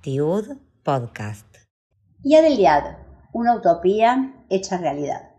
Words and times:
Tiud 0.00 0.56
Podcast. 0.82 1.46
Una 3.32 3.54
utopía 3.54 4.34
hecha 4.48 4.76
realidad. 4.78 5.30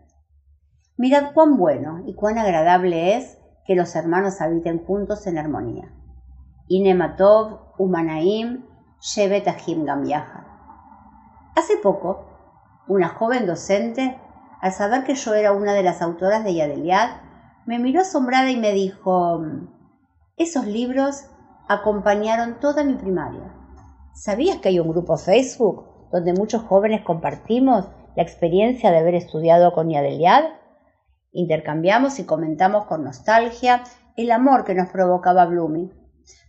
Mirad 0.96 1.32
cuán 1.34 1.56
bueno 1.56 2.02
y 2.06 2.14
cuán 2.14 2.38
agradable 2.38 3.16
es 3.16 3.38
que 3.66 3.74
los 3.74 3.94
hermanos 3.96 4.40
habiten 4.40 4.84
juntos 4.84 5.26
en 5.26 5.38
armonía. 5.38 5.92
Inematov, 6.68 7.74
Umanaim, 7.78 8.64
Shevet 9.00 9.48
Ahim 9.48 9.86
Hace 11.56 11.76
poco, 11.82 12.26
una 12.88 13.08
joven 13.08 13.46
docente, 13.46 14.18
al 14.60 14.72
saber 14.72 15.04
que 15.04 15.14
yo 15.14 15.34
era 15.34 15.52
una 15.52 15.74
de 15.74 15.82
las 15.82 16.02
autoras 16.02 16.44
de 16.44 16.54
Yadeliad, 16.54 17.10
me 17.66 17.78
miró 17.78 18.00
asombrada 18.00 18.50
y 18.50 18.56
me 18.56 18.72
dijo, 18.72 19.40
esos 20.36 20.66
libros 20.66 21.26
acompañaron 21.68 22.58
toda 22.60 22.84
mi 22.84 22.94
primaria. 22.94 23.54
¿Sabías 24.14 24.58
que 24.58 24.68
hay 24.68 24.80
un 24.80 24.88
grupo 24.88 25.16
Facebook 25.16 26.08
donde 26.10 26.32
muchos 26.32 26.62
jóvenes 26.62 27.02
compartimos 27.02 27.88
la 28.16 28.22
experiencia 28.22 28.90
de 28.90 28.98
haber 28.98 29.14
estudiado 29.14 29.72
con 29.72 29.88
Yadeliad? 29.88 30.44
Intercambiamos 31.30 32.18
y 32.18 32.24
comentamos 32.24 32.86
con 32.86 33.04
nostalgia 33.04 33.84
el 34.16 34.30
amor 34.32 34.64
que 34.64 34.74
nos 34.74 34.90
provocaba 34.90 35.46
Bloomy. 35.46 35.90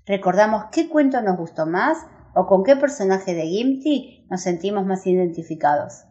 Recordamos 0.06 0.66
qué 0.72 0.90
cuento 0.90 1.22
nos 1.22 1.38
gustó 1.38 1.66
más 1.66 1.98
o 2.36 2.48
con 2.48 2.64
qué 2.64 2.76
personaje 2.76 3.34
de 3.34 3.44
Gimti 3.44 4.28
nos 4.30 4.42
sentimos 4.42 4.86
más 4.86 5.06
identificados. 5.08 6.06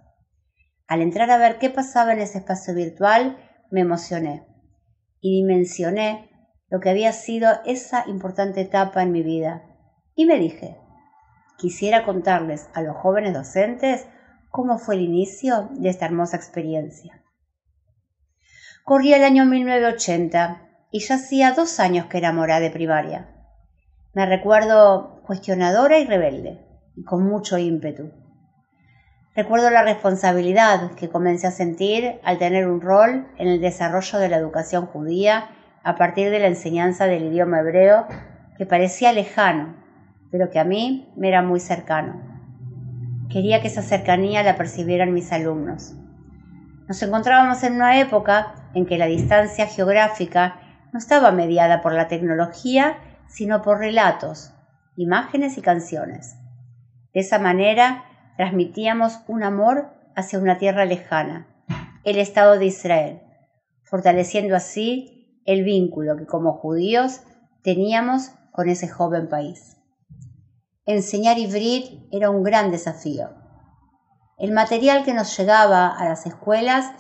Al 0.87 1.03
entrar 1.03 1.31
a 1.31 1.39
ver 1.39 1.59
qué 1.59 1.69
pasaba 1.69 2.13
en 2.13 2.21
ese 2.21 2.39
espacio 2.39 2.75
virtual, 2.75 3.37
me 3.71 3.81
emocioné 3.81 4.52
y 5.23 5.37
dimensioné 5.37 6.29
lo 6.69 6.81
que 6.81 6.91
había 6.91 7.13
sido 7.13 7.51
esa 7.65 8.05
importante 8.09 8.61
etapa 8.61 9.03
en 9.03 9.13
mi 9.13 9.23
vida. 9.23 9.63
Y 10.15 10.27
me 10.27 10.39
dije, 10.39 10.77
quisiera 11.57 12.05
contarles 12.05 12.69
a 12.75 12.83
los 12.83 12.97
jóvenes 12.97 13.33
docentes 13.33 14.07
cómo 14.51 14.79
fue 14.79 14.97
el 14.97 15.03
inicio 15.03 15.71
de 15.73 15.89
esta 15.89 16.05
hermosa 16.05 16.37
experiencia. 16.37 17.23
Corría 18.85 19.17
el 19.17 19.25
año 19.25 19.47
1980 19.47 20.69
y 20.91 20.99
ya 20.99 21.15
hacía 21.15 21.53
dos 21.53 21.79
años 21.79 22.07
que 22.07 22.19
era 22.19 22.33
morada 22.33 22.61
de 22.61 22.71
primaria. 22.71 23.29
Me 24.13 24.27
recuerdo 24.27 25.23
cuestionadora 25.25 25.99
y 25.99 26.05
rebelde, 26.05 26.67
y 26.97 27.05
con 27.05 27.25
mucho 27.25 27.57
ímpetu. 27.59 28.22
Recuerdo 29.35 29.71
la 29.71 29.83
responsabilidad 29.83 30.91
que 30.93 31.09
comencé 31.09 31.47
a 31.47 31.53
sentir 31.53 32.21
al 32.23 32.37
tener 32.37 32.69
un 32.69 32.83
rol 32.83 33.27
en 33.39 33.49
el 33.49 33.63
desarrollo 33.63 34.19
de 34.19 34.29
la 34.29 34.37
educación 34.37 34.85
judía 34.85 35.49
a 35.83 35.97
partir 35.97 36.31
de 36.31 36.39
la 36.39 36.49
enseñanza 36.49 37.07
del 37.07 37.25
idioma 37.25 37.61
hebreo 37.61 38.07
que 38.59 38.67
parecía 38.67 39.11
lejano, 39.15 39.75
pero 40.31 40.51
que 40.51 40.59
a 40.59 40.65
mí 40.65 41.11
me 41.17 41.29
era 41.29 41.41
muy 41.41 41.61
cercano. 41.61 42.21
Quería 43.31 43.63
que 43.63 43.69
esa 43.69 43.81
cercanía 43.81 44.43
la 44.43 44.59
percibieran 44.59 45.15
mis 45.15 45.33
alumnos. 45.33 45.95
Nos 46.87 47.03
encontrábamos 47.03 47.63
en 47.63 47.77
una 47.77 47.99
época 47.99 48.53
en 48.75 48.85
que 48.85 48.99
la 48.99 49.07
distancia 49.07 49.67
geográfica 49.67 50.61
no 50.93 50.99
estaba 50.99 51.33
mediada 51.33 51.81
por 51.81 51.95
la 51.95 52.07
tecnología, 52.07 52.99
sino 53.29 53.63
por 53.63 53.79
relatos, 53.79 54.53
imágenes 54.95 55.57
y 55.57 55.63
canciones. 55.63 56.37
De 57.15 57.21
esa 57.21 57.39
manera 57.39 58.05
transmitíamos 58.43 59.21
un 59.29 59.45
amor 59.45 59.93
hacia 60.17 60.41
una 60.41 60.59
tierra 60.59 60.85
lejana, 60.85 61.47
el 62.03 62.19
Estado 62.19 62.59
de 62.59 62.67
Israel, 62.67 63.23
fortaleciendo 63.85 64.57
así 64.57 65.41
el 65.45 65.63
vínculo 65.63 66.17
que 66.17 66.27
como 66.27 66.55
judíos 66.55 67.21
teníamos 67.63 68.33
con 68.51 68.69
ese 68.69 68.89
joven 68.89 69.29
país. 69.29 69.77
Enseñar 70.87 71.39
Ivrit 71.39 72.03
era 72.11 72.31
un 72.31 72.43
gran 72.43 72.73
desafío. 72.73 73.31
El 74.39 74.51
material 74.51 75.05
que 75.05 75.15
nos 75.15 75.39
llegaba 75.39 75.97
a 75.97 76.09
las 76.09 76.27
escuelas 76.27 76.91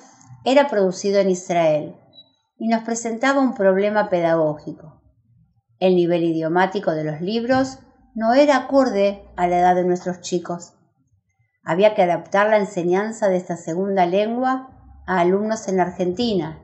era 0.45 0.69
producido 0.69 1.19
en 1.19 1.29
Israel 1.29 1.97
y 2.57 2.69
nos 2.69 2.85
presentaba 2.85 3.41
un 3.41 3.55
problema 3.55 4.11
pedagógico. 4.11 5.03
El 5.81 5.97
nivel 5.97 6.23
idiomático 6.23 6.93
de 6.93 7.03
los 7.03 7.21
libros 7.21 7.81
no 8.15 8.33
era 8.33 8.59
acorde 8.59 9.25
a 9.35 9.49
la 9.49 9.59
edad 9.59 9.75
de 9.75 9.83
nuestros 9.83 10.21
chicos. 10.21 10.75
Había 11.65 11.95
que 11.95 12.03
adaptar 12.03 12.49
la 12.51 12.59
enseñanza 12.59 13.29
de 13.29 13.37
esta 13.37 13.57
segunda 13.57 14.07
lengua 14.07 14.71
a 15.07 15.21
alumnos 15.21 15.69
en 15.69 15.81
Argentina. 15.81 16.63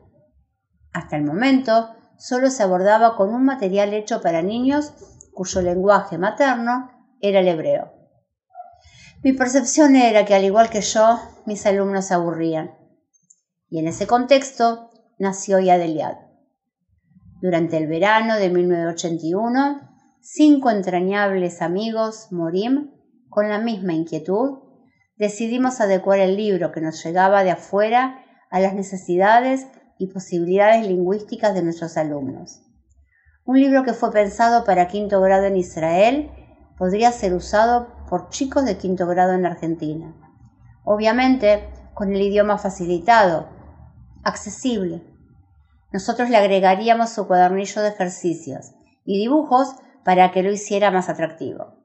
Hasta 0.93 1.17
el 1.17 1.25
momento 1.25 1.91
solo 2.19 2.51
se 2.51 2.63
abordaba 2.63 3.17
con 3.17 3.33
un 3.33 3.45
material 3.45 3.95
hecho 3.95 4.21
para 4.21 4.43
niños 4.43 4.93
cuyo 5.33 5.63
lenguaje 5.63 6.19
materno 6.19 6.91
era 7.21 7.41
el 7.41 7.49
hebreo. 7.49 7.93
Mi 9.23 9.33
percepción 9.33 9.97
era 9.97 10.25
que 10.25 10.35
al 10.35 10.45
igual 10.45 10.71
que 10.71 10.81
yo, 10.81 11.21
mis 11.47 11.65
alumnos 11.67 12.13
aburrían. 12.13 12.73
Y 13.69 13.79
en 13.79 13.89
ese 13.89 14.07
contexto 14.07 14.91
nació 15.19 15.59
Yadeliad. 15.59 16.17
Durante 17.41 17.77
el 17.77 17.87
verano 17.87 18.37
de 18.37 18.49
1981, 18.49 19.81
cinco 20.21 20.71
entrañables 20.71 21.63
amigos, 21.63 22.29
Morim, 22.31 22.91
con 23.29 23.49
la 23.49 23.59
misma 23.59 23.93
inquietud, 23.93 24.68
decidimos 25.19 25.81
adecuar 25.81 26.21
el 26.21 26.37
libro 26.37 26.73
que 26.73 26.81
nos 26.81 27.05
llegaba 27.05 27.45
de 27.45 27.51
afuera 27.51 28.25
a 28.51 28.61
las 28.61 28.75
necesidades 28.75 29.67
y 29.99 30.07
posibilidades 30.07 30.87
lingüísticas 30.87 31.55
de 31.55 31.63
nuestros 31.63 31.97
alumnos. 31.97 32.63
Un 33.45 33.61
libro 33.61 33.83
que 33.83 33.93
fue 33.93 34.13
pensado 34.13 34.65
para 34.65 34.89
quinto 34.89 35.21
grado 35.21 35.45
en 35.45 35.57
Israel 35.57 36.31
podría 36.77 37.11
ser 37.13 37.35
usado 37.35 37.89
por 38.09 38.29
chicos 38.29 38.65
de 38.65 38.79
quinto 38.79 39.07
grado 39.07 39.33
en 39.33 39.45
Argentina. 39.45 40.15
Obviamente, 40.85 41.69
con 41.95 42.13
el 42.15 42.23
idioma 42.23 42.59
facilitado, 42.59 43.49
accesible. 44.23 45.03
Nosotros 45.93 46.31
le 46.31 46.37
agregaríamos 46.37 47.11
su 47.11 47.27
cuadernillo 47.27 47.83
de 47.83 47.89
ejercicios 47.89 48.73
y 49.05 49.19
dibujos 49.19 49.75
para 50.05 50.31
que 50.31 50.43
lo 50.43 50.53
hiciera 50.53 50.91
más 50.91 51.09
atractivo. 51.09 51.78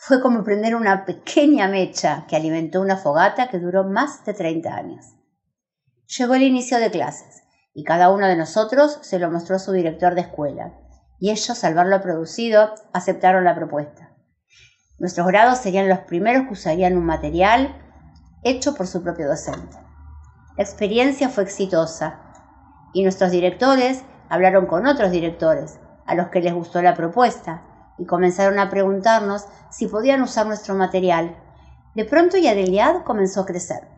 Fue 0.00 0.20
como 0.20 0.44
prender 0.44 0.76
una 0.76 1.04
pequeña 1.04 1.66
mecha 1.66 2.24
que 2.28 2.36
alimentó 2.36 2.80
una 2.80 2.96
fogata 2.96 3.48
que 3.48 3.58
duró 3.58 3.82
más 3.82 4.24
de 4.24 4.32
30 4.32 4.72
años. 4.72 5.04
Llegó 6.16 6.36
el 6.36 6.44
inicio 6.44 6.78
de 6.78 6.92
clases 6.92 7.42
y 7.74 7.82
cada 7.82 8.08
uno 8.10 8.28
de 8.28 8.36
nosotros 8.36 9.00
se 9.02 9.18
lo 9.18 9.28
mostró 9.28 9.56
a 9.56 9.58
su 9.58 9.72
director 9.72 10.14
de 10.14 10.20
escuela, 10.20 10.72
y 11.18 11.30
ellos, 11.30 11.64
al 11.64 11.74
verlo 11.74 12.00
producido, 12.00 12.74
aceptaron 12.92 13.42
la 13.42 13.56
propuesta. 13.56 14.14
Nuestros 14.98 15.26
grados 15.26 15.58
serían 15.58 15.88
los 15.88 15.98
primeros 15.98 16.46
que 16.46 16.52
usarían 16.52 16.96
un 16.96 17.04
material 17.04 17.74
hecho 18.44 18.76
por 18.76 18.86
su 18.86 19.02
propio 19.02 19.26
docente. 19.26 19.76
La 20.56 20.62
experiencia 20.62 21.28
fue 21.28 21.42
exitosa 21.42 22.20
y 22.94 23.02
nuestros 23.02 23.32
directores 23.32 24.04
hablaron 24.28 24.66
con 24.66 24.86
otros 24.86 25.10
directores 25.10 25.80
a 26.06 26.14
los 26.14 26.28
que 26.28 26.40
les 26.40 26.54
gustó 26.54 26.82
la 26.82 26.94
propuesta 26.94 27.67
y 27.98 28.06
comenzaron 28.06 28.58
a 28.58 28.70
preguntarnos 28.70 29.46
si 29.70 29.86
podían 29.86 30.22
usar 30.22 30.46
nuestro 30.46 30.74
material. 30.74 31.36
De 31.94 32.04
pronto 32.04 32.36
Yadeliad 32.36 33.02
comenzó 33.02 33.42
a 33.42 33.46
crecer. 33.46 33.88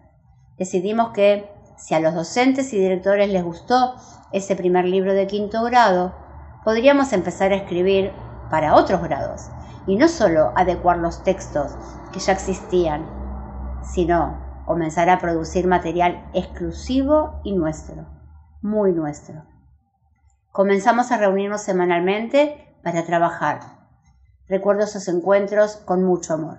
Decidimos 0.59 1.11
que 1.11 1.51
si 1.77 1.95
a 1.95 2.01
los 2.01 2.15
docentes 2.15 2.73
y 2.73 2.79
directores 2.79 3.31
les 3.31 3.45
gustó 3.45 3.95
ese 4.33 4.57
primer 4.57 4.85
libro 4.85 5.15
de 5.15 5.27
quinto 5.27 5.63
grado, 5.65 6.15
podríamos 6.65 7.13
empezar 7.13 7.53
a 7.53 7.57
escribir 7.57 8.13
para 8.51 8.75
otros 8.75 9.03
grados 9.03 9.49
y 9.87 9.97
no 9.97 10.09
solo 10.09 10.53
adecuar 10.57 10.99
los 10.99 11.25
textos 11.25 11.73
que 12.13 12.21
ya 12.21 12.33
existían, 12.33 13.07
sino 13.83 14.63
comenzar 14.67 15.09
a 15.09 15.19
producir 15.19 15.67
material 15.67 16.29
exclusivo 16.33 17.41
y 17.43 17.53
nuestro, 17.53 18.07
muy 18.63 18.93
nuestro. 18.93 19.43
Comenzamos 20.53 21.11
a 21.13 21.17
reunirnos 21.17 21.63
semanalmente 21.63 22.77
para 22.83 23.05
trabajar. 23.05 23.80
Recuerdo 24.51 24.83
esos 24.83 25.07
encuentros 25.07 25.77
con 25.77 26.03
mucho 26.03 26.35
amor. 26.35 26.59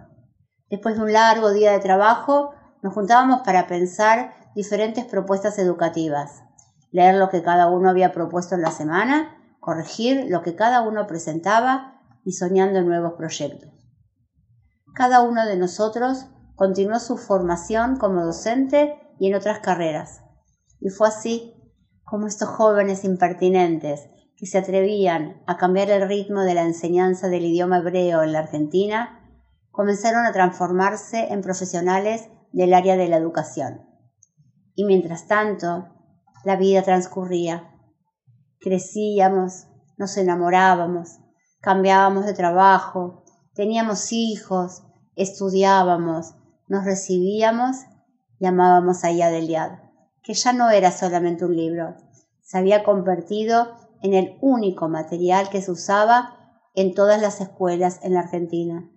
Después 0.69 0.95
de 0.95 1.01
un 1.01 1.11
largo 1.11 1.51
día 1.51 1.73
de 1.73 1.81
trabajo, 1.81 2.51
nos 2.81 2.93
juntábamos 2.93 3.41
para 3.41 3.67
pensar 3.67 4.33
diferentes 4.55 5.03
propuestas 5.03 5.59
educativas, 5.59 6.41
leer 6.91 7.15
lo 7.15 7.27
que 7.27 7.43
cada 7.43 7.67
uno 7.67 7.89
había 7.89 8.13
propuesto 8.13 8.55
en 8.55 8.61
la 8.61 8.71
semana, 8.71 9.35
corregir 9.59 10.27
lo 10.29 10.41
que 10.41 10.55
cada 10.55 10.81
uno 10.81 11.05
presentaba 11.05 12.01
y 12.23 12.31
soñando 12.31 12.81
nuevos 12.81 13.15
proyectos. 13.17 13.69
Cada 14.95 15.21
uno 15.21 15.45
de 15.45 15.57
nosotros 15.57 16.27
continuó 16.55 16.97
su 16.97 17.17
formación 17.17 17.97
como 17.97 18.23
docente 18.23 19.01
y 19.19 19.27
en 19.27 19.35
otras 19.35 19.59
carreras. 19.59 20.21
Y 20.79 20.91
fue 20.91 21.09
así 21.09 21.55
como 22.05 22.27
estos 22.27 22.47
jóvenes 22.47 23.03
impertinentes 23.03 24.07
que 24.41 24.47
se 24.47 24.57
atrevían 24.57 25.39
a 25.45 25.55
cambiar 25.55 25.91
el 25.91 26.07
ritmo 26.07 26.41
de 26.41 26.55
la 26.55 26.63
enseñanza 26.63 27.27
del 27.27 27.45
idioma 27.45 27.77
hebreo 27.77 28.23
en 28.23 28.33
la 28.33 28.39
Argentina 28.39 29.19
comenzaron 29.69 30.25
a 30.25 30.33
transformarse 30.33 31.31
en 31.31 31.43
profesionales 31.43 32.27
del 32.51 32.73
área 32.73 32.97
de 32.97 33.07
la 33.07 33.17
educación. 33.17 33.85
Y 34.73 34.85
mientras 34.85 35.27
tanto, 35.27 35.89
la 36.43 36.55
vida 36.55 36.81
transcurría. 36.81 37.69
Crecíamos, 38.59 39.67
nos 39.97 40.17
enamorábamos, 40.17 41.19
cambiábamos 41.59 42.25
de 42.25 42.33
trabajo, 42.33 43.23
teníamos 43.53 44.11
hijos, 44.11 44.81
estudiábamos, 45.15 46.33
nos 46.67 46.83
recibíamos 46.83 47.77
y 48.39 48.47
amábamos 48.47 49.03
a 49.03 49.11
Yadeliad, 49.11 49.73
que 50.23 50.33
ya 50.33 50.51
no 50.51 50.71
era 50.71 50.89
solamente 50.91 51.45
un 51.45 51.55
libro, 51.55 51.95
se 52.41 52.57
había 52.57 52.83
convertido 52.83 53.90
en 54.01 54.13
el 54.13 54.37
único 54.41 54.89
material 54.89 55.49
que 55.49 55.61
se 55.61 55.71
usaba 55.71 56.37
en 56.75 56.93
todas 56.93 57.21
las 57.21 57.41
escuelas 57.41 57.99
en 58.03 58.13
la 58.13 58.21
Argentina. 58.21 58.89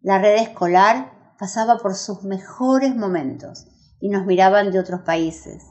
La 0.00 0.18
red 0.18 0.36
escolar 0.36 1.34
pasaba 1.38 1.78
por 1.78 1.94
sus 1.94 2.22
mejores 2.24 2.94
momentos 2.94 3.66
y 4.00 4.08
nos 4.08 4.26
miraban 4.26 4.70
de 4.70 4.78
otros 4.78 5.00
países. 5.02 5.64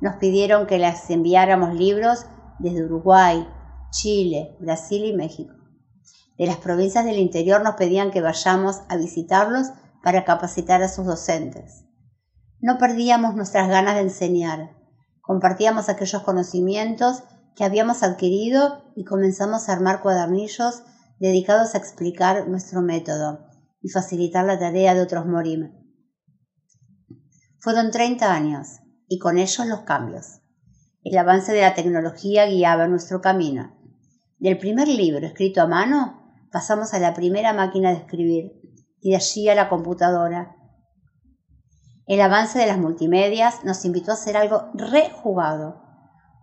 Nos 0.00 0.16
pidieron 0.16 0.66
que 0.66 0.78
les 0.78 1.08
enviáramos 1.10 1.74
libros 1.74 2.26
desde 2.58 2.84
Uruguay, 2.84 3.48
Chile, 3.90 4.56
Brasil 4.60 5.04
y 5.04 5.12
México. 5.12 5.54
De 6.38 6.46
las 6.46 6.56
provincias 6.56 7.04
del 7.04 7.18
interior 7.18 7.62
nos 7.62 7.74
pedían 7.74 8.10
que 8.10 8.20
vayamos 8.20 8.82
a 8.88 8.96
visitarlos 8.96 9.68
para 10.02 10.24
capacitar 10.24 10.82
a 10.82 10.88
sus 10.88 11.06
docentes. 11.06 11.84
No 12.60 12.78
perdíamos 12.78 13.34
nuestras 13.34 13.68
ganas 13.68 13.94
de 13.94 14.02
enseñar. 14.02 14.70
Compartíamos 15.32 15.88
aquellos 15.88 16.22
conocimientos 16.24 17.22
que 17.56 17.64
habíamos 17.64 18.02
adquirido 18.02 18.92
y 18.94 19.04
comenzamos 19.04 19.66
a 19.66 19.72
armar 19.72 20.02
cuadernillos 20.02 20.82
dedicados 21.18 21.74
a 21.74 21.78
explicar 21.78 22.48
nuestro 22.48 22.82
método 22.82 23.46
y 23.80 23.88
facilitar 23.88 24.44
la 24.44 24.58
tarea 24.58 24.94
de 24.94 25.00
otros 25.00 25.24
morim. 25.24 25.72
Fueron 27.60 27.90
30 27.90 28.30
años 28.30 28.80
y 29.08 29.18
con 29.18 29.38
ellos 29.38 29.66
los 29.66 29.80
cambios. 29.80 30.42
El 31.02 31.16
avance 31.16 31.54
de 31.54 31.62
la 31.62 31.72
tecnología 31.72 32.44
guiaba 32.44 32.86
nuestro 32.86 33.22
camino. 33.22 33.74
Del 34.38 34.58
primer 34.58 34.86
libro 34.86 35.26
escrito 35.26 35.62
a 35.62 35.66
mano 35.66 36.30
pasamos 36.52 36.92
a 36.92 36.98
la 36.98 37.14
primera 37.14 37.54
máquina 37.54 37.88
de 37.88 37.96
escribir 37.96 38.52
y 39.00 39.12
de 39.12 39.16
allí 39.16 39.48
a 39.48 39.54
la 39.54 39.70
computadora. 39.70 40.56
El 42.06 42.20
avance 42.20 42.58
de 42.58 42.66
las 42.66 42.78
multimedias 42.78 43.64
nos 43.64 43.84
invitó 43.84 44.10
a 44.10 44.14
hacer 44.14 44.36
algo 44.36 44.70
rejugado, 44.74 45.82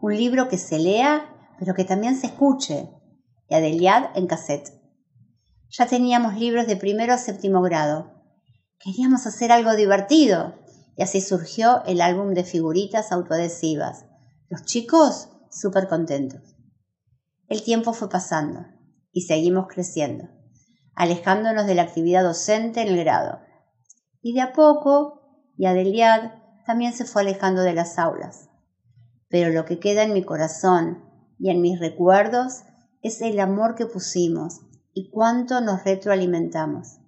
un 0.02 0.16
libro 0.16 0.48
que 0.48 0.58
se 0.58 0.80
lea 0.80 1.36
pero 1.60 1.74
que 1.74 1.84
también 1.84 2.16
se 2.16 2.28
escuche, 2.28 2.90
y 3.50 3.54
Adeliad 3.54 4.12
en 4.16 4.28
cassette. 4.28 4.72
Ya 5.70 5.86
teníamos 5.86 6.36
libros 6.36 6.66
de 6.66 6.78
primero 6.78 7.14
a 7.14 7.18
séptimo 7.18 7.62
grado. 7.62 8.14
Queríamos 8.80 9.28
hacer 9.28 9.52
algo 9.52 9.76
divertido, 9.76 10.56
y 10.96 11.04
así 11.04 11.20
surgió 11.20 11.84
el 11.86 12.00
álbum 12.00 12.34
de 12.34 12.46
figuritas 12.46 13.12
autoadhesivas. 13.12 14.06
Los 14.48 14.64
chicos 14.64 15.30
súper 15.52 15.90
contentos. 15.90 16.42
El 17.50 17.62
tiempo 17.62 17.94
fue 17.94 18.10
pasando 18.10 18.66
y 19.12 19.22
seguimos 19.22 19.68
creciendo, 19.68 20.30
alejándonos 20.96 21.66
de 21.66 21.76
la 21.76 21.82
actividad 21.82 22.24
docente 22.24 22.82
en 22.82 22.88
el 22.88 22.98
grado. 22.98 23.40
Y 24.22 24.34
de 24.34 24.42
a 24.42 24.54
poco, 24.54 25.19
y 25.60 25.66
Adeliad 25.66 26.32
también 26.66 26.94
se 26.94 27.04
fue 27.04 27.22
alejando 27.22 27.64
de 27.64 27.74
las 27.74 28.00
aulas. 28.00 28.50
Pero 29.28 29.52
lo 29.52 29.66
que 29.66 29.78
queda 29.78 30.04
en 30.04 30.14
mi 30.14 30.24
corazón 30.24 31.04
y 31.38 31.50
en 31.50 31.60
mis 31.60 31.82
recuerdos 31.82 32.64
es 33.02 33.22
el 33.22 33.38
amor 33.42 33.76
que 33.76 33.86
pusimos 33.86 34.62
y 34.94 35.10
cuánto 35.10 35.60
nos 35.60 35.84
retroalimentamos. 35.84 37.00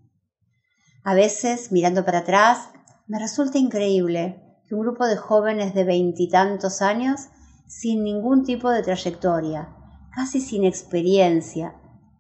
A 1.06 1.14
veces, 1.14 1.72
mirando 1.72 2.04
para 2.04 2.20
atrás, 2.20 2.68
me 3.08 3.20
resulta 3.20 3.58
increíble 3.58 4.60
que 4.68 4.76
un 4.76 4.82
grupo 4.82 5.08
de 5.08 5.16
jóvenes 5.16 5.74
de 5.74 5.86
veintitantos 5.86 6.82
años, 6.82 7.30
sin 7.68 8.04
ningún 8.04 8.44
tipo 8.44 8.70
de 8.70 8.84
trayectoria, 8.84 9.70
casi 10.14 10.42
sin 10.42 10.66
experiencia, 10.66 11.74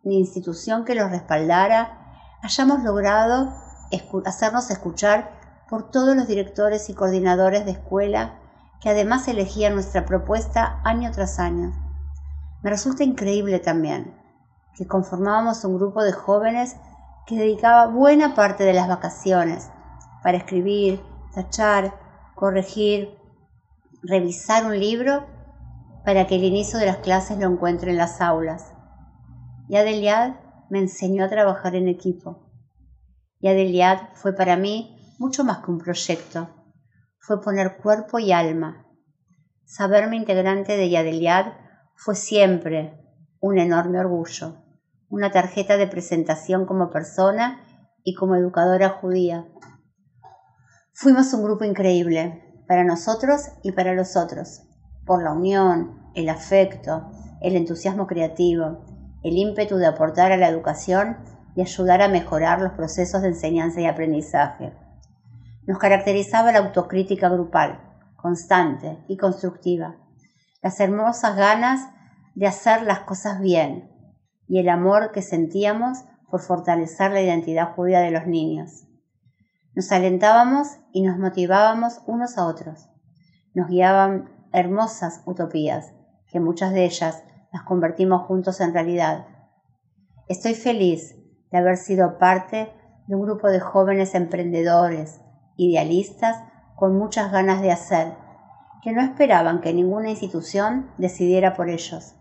ni 0.05 0.17
institución 0.17 0.85
que 0.85 0.95
los 0.95 1.11
respaldara, 1.11 2.39
hayamos 2.41 2.83
logrado 2.83 3.53
hacernos 4.25 4.71
escuchar 4.71 5.40
por 5.71 5.89
todos 5.89 6.17
los 6.17 6.27
directores 6.27 6.89
y 6.89 6.93
coordinadores 6.93 7.63
de 7.63 7.71
escuela 7.71 8.41
que 8.81 8.89
además 8.89 9.29
elegían 9.29 9.73
nuestra 9.73 10.05
propuesta 10.05 10.81
año 10.83 11.11
tras 11.11 11.39
año. 11.39 11.71
Me 12.61 12.69
resulta 12.69 13.05
increíble 13.05 13.57
también 13.59 14.13
que 14.75 14.85
conformábamos 14.85 15.63
un 15.63 15.77
grupo 15.77 16.03
de 16.03 16.11
jóvenes 16.11 16.75
que 17.25 17.37
dedicaba 17.37 17.87
buena 17.87 18.35
parte 18.35 18.65
de 18.65 18.73
las 18.73 18.89
vacaciones 18.89 19.69
para 20.21 20.39
escribir, 20.39 21.01
tachar, 21.33 21.93
corregir, 22.35 23.17
revisar 24.03 24.65
un 24.65 24.77
libro 24.77 25.25
para 26.03 26.27
que 26.27 26.35
el 26.35 26.43
inicio 26.43 26.79
de 26.79 26.87
las 26.87 26.97
clases 26.97 27.39
lo 27.39 27.47
encuentre 27.47 27.91
en 27.91 27.97
las 27.97 28.19
aulas. 28.19 28.73
Y 29.69 29.77
Adeliad 29.77 30.35
me 30.69 30.79
enseñó 30.79 31.23
a 31.23 31.29
trabajar 31.29 31.75
en 31.75 31.87
equipo. 31.87 32.39
Y 33.39 33.47
Adeliad 33.47 34.09
fue 34.15 34.33
para 34.33 34.57
mí 34.57 34.97
mucho 35.21 35.43
más 35.43 35.59
que 35.59 35.69
un 35.69 35.77
proyecto. 35.77 36.49
Fue 37.19 37.43
poner 37.43 37.77
cuerpo 37.77 38.17
y 38.17 38.31
alma. 38.31 38.87
Saberme 39.65 40.15
integrante 40.15 40.75
de 40.75 40.89
Yadeliad 40.89 41.53
fue 41.93 42.15
siempre 42.15 42.99
un 43.39 43.59
enorme 43.59 43.99
orgullo, 43.99 44.63
una 45.09 45.29
tarjeta 45.29 45.77
de 45.77 45.85
presentación 45.85 46.65
como 46.65 46.89
persona 46.89 47.61
y 48.03 48.15
como 48.15 48.35
educadora 48.35 48.89
judía. 48.89 49.45
Fuimos 50.91 51.31
un 51.35 51.43
grupo 51.43 51.65
increíble, 51.65 52.63
para 52.67 52.83
nosotros 52.83 53.41
y 53.61 53.73
para 53.73 53.93
los 53.93 54.17
otros, 54.17 54.63
por 55.05 55.23
la 55.23 55.33
unión, 55.33 56.01
el 56.15 56.29
afecto, 56.29 57.11
el 57.41 57.55
entusiasmo 57.55 58.07
creativo, 58.07 59.19
el 59.23 59.37
ímpetu 59.37 59.77
de 59.77 59.85
aportar 59.85 60.31
a 60.31 60.37
la 60.37 60.49
educación 60.49 61.17
y 61.55 61.61
ayudar 61.61 62.01
a 62.01 62.07
mejorar 62.07 62.59
los 62.59 62.71
procesos 62.71 63.21
de 63.21 63.27
enseñanza 63.27 63.81
y 63.81 63.85
aprendizaje. 63.85 64.73
Nos 65.67 65.77
caracterizaba 65.77 66.51
la 66.51 66.59
autocrítica 66.59 67.29
grupal, 67.29 67.81
constante 68.15 69.03
y 69.07 69.17
constructiva, 69.17 69.97
las 70.61 70.79
hermosas 70.79 71.35
ganas 71.35 71.89
de 72.35 72.47
hacer 72.47 72.83
las 72.83 73.01
cosas 73.01 73.39
bien 73.39 73.91
y 74.47 74.59
el 74.59 74.69
amor 74.69 75.11
que 75.11 75.21
sentíamos 75.21 75.99
por 76.29 76.41
fortalecer 76.41 77.11
la 77.11 77.21
identidad 77.21 77.73
judía 77.75 77.99
de 77.99 78.11
los 78.11 78.25
niños. 78.25 78.87
Nos 79.75 79.91
alentábamos 79.91 80.67
y 80.91 81.01
nos 81.01 81.17
motivábamos 81.17 82.01
unos 82.05 82.37
a 82.37 82.45
otros. 82.45 82.89
Nos 83.53 83.69
guiaban 83.69 84.29
hermosas 84.53 85.21
utopías, 85.25 85.93
que 86.27 86.39
muchas 86.39 86.73
de 86.73 86.85
ellas 86.85 87.23
las 87.51 87.63
convertimos 87.63 88.23
juntos 88.23 88.61
en 88.61 88.73
realidad. 88.73 89.27
Estoy 90.27 90.55
feliz 90.55 91.15
de 91.51 91.57
haber 91.57 91.77
sido 91.77 92.17
parte 92.17 92.73
de 93.07 93.15
un 93.15 93.21
grupo 93.21 93.49
de 93.49 93.59
jóvenes 93.59 94.15
emprendedores, 94.15 95.21
idealistas, 95.67 96.43
con 96.75 96.97
muchas 96.97 97.31
ganas 97.31 97.61
de 97.61 97.71
hacer, 97.71 98.13
que 98.81 98.91
no 98.91 99.01
esperaban 99.01 99.61
que 99.61 99.73
ninguna 99.73 100.09
institución 100.09 100.89
decidiera 100.97 101.53
por 101.53 101.69
ellos, 101.69 102.15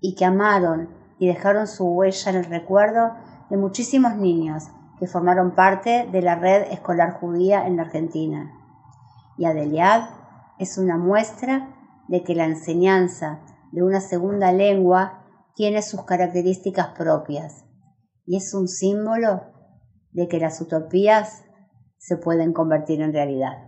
y 0.00 0.14
que 0.14 0.24
amaron 0.24 0.90
y 1.18 1.28
dejaron 1.28 1.66
su 1.66 1.86
huella 1.86 2.30
en 2.30 2.36
el 2.36 2.44
recuerdo 2.46 3.12
de 3.50 3.56
muchísimos 3.56 4.16
niños 4.16 4.64
que 4.98 5.06
formaron 5.06 5.54
parte 5.54 6.08
de 6.10 6.22
la 6.22 6.34
red 6.34 6.72
escolar 6.72 7.20
judía 7.20 7.66
en 7.66 7.76
la 7.76 7.82
Argentina. 7.82 8.52
Y 9.36 9.44
Adeliad 9.44 10.08
es 10.58 10.76
una 10.78 10.98
muestra 10.98 11.68
de 12.08 12.22
que 12.22 12.34
la 12.34 12.44
enseñanza 12.44 13.40
de 13.72 13.82
una 13.82 14.00
segunda 14.00 14.52
lengua 14.52 15.24
tiene 15.54 15.82
sus 15.82 16.04
características 16.04 16.88
propias 16.88 17.64
y 18.26 18.36
es 18.36 18.54
un 18.54 18.68
símbolo 18.68 19.42
de 20.12 20.28
que 20.28 20.38
las 20.38 20.60
utopías 20.60 21.44
se 22.00 22.16
pueden 22.16 22.54
convertir 22.54 23.02
en 23.02 23.12
realidad. 23.12 23.58